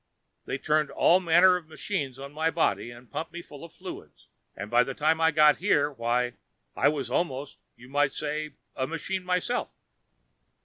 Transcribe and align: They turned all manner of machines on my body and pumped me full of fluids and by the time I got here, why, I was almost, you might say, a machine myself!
They 0.45 0.57
turned 0.57 0.89
all 0.89 1.19
manner 1.19 1.57
of 1.57 1.67
machines 1.67 2.17
on 2.17 2.33
my 2.33 2.49
body 2.49 2.89
and 2.89 3.11
pumped 3.11 3.31
me 3.31 3.43
full 3.43 3.63
of 3.63 3.71
fluids 3.71 4.29
and 4.55 4.71
by 4.71 4.83
the 4.83 4.95
time 4.95 5.21
I 5.21 5.29
got 5.29 5.57
here, 5.57 5.91
why, 5.91 6.37
I 6.75 6.87
was 6.87 7.11
almost, 7.11 7.59
you 7.75 7.87
might 7.87 8.11
say, 8.13 8.55
a 8.75 8.87
machine 8.87 9.23
myself! 9.23 9.75